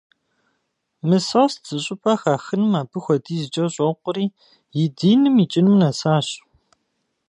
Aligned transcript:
Мысост 1.07 1.61
зыщӀыпӀэ 1.69 2.13
хахыным 2.21 2.73
абы 2.81 2.99
хуэдизкӀэ 3.03 3.65
щӀокъури, 3.73 4.25
и 4.81 4.83
диным 4.97 5.35
икӀыным 5.43 5.75
нэсащ. 5.81 6.27